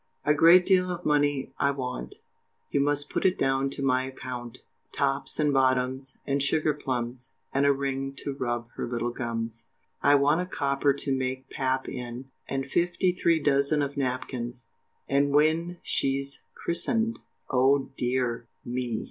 [0.25, 2.15] A great deal of money I want,
[2.71, 7.67] You must put it down to my account, Tops and bottoms, and sugar plums, And
[7.67, 9.67] a ring to rub her little gums.
[10.01, 14.65] I want a copper to make pap in, And fifty three dozen of napkins,
[15.07, 17.19] And when she's christened,
[17.51, 18.97] oh, dear me!